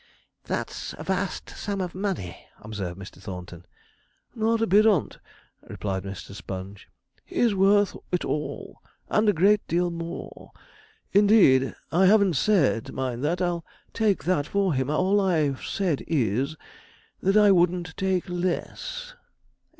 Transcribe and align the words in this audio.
'That's 0.45 0.95
a 0.97 1.03
vast 1.03 1.51
sum 1.51 1.79
of 1.79 1.93
money,' 1.93 2.47
observed 2.59 2.99
Mr. 2.99 3.21
Thornton. 3.21 3.67
'Not 4.33 4.59
a 4.59 4.65
bit 4.65 4.87
on't,' 4.87 5.19
replied 5.69 6.01
Mr. 6.01 6.33
Sponge. 6.33 6.87
'He's 7.23 7.53
worth 7.53 7.95
it 8.11 8.25
all, 8.25 8.81
and 9.09 9.29
a 9.29 9.31
great 9.33 9.61
deal 9.67 9.91
more. 9.91 10.53
Indeed, 11.13 11.75
I 11.91 12.07
haven't 12.07 12.33
said, 12.33 12.91
mind 12.93 13.23
that, 13.25 13.43
I'll 13.43 13.63
take 13.93 14.23
that 14.23 14.47
for 14.47 14.73
him; 14.73 14.89
all 14.89 15.21
I've 15.21 15.61
said 15.63 16.03
is, 16.07 16.55
that 17.21 17.37
I 17.37 17.51
wouldn't 17.51 17.95
take 17.95 18.27
less.' 18.27 19.13